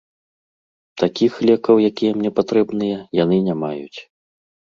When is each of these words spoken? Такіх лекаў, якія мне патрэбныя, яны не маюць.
Такіх 1.01 1.33
лекаў, 1.49 1.75
якія 1.89 2.11
мне 2.15 2.31
патрэбныя, 2.41 2.97
яны 3.23 3.37
не 3.51 3.55
маюць. 3.67 3.99